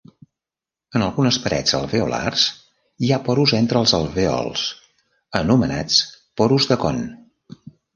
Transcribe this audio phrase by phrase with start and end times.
[0.99, 2.47] En algunes parets alveolars
[3.09, 4.67] hi ha porus entre els alvèols
[5.45, 6.05] anomenats
[6.43, 7.11] porus de Kohn.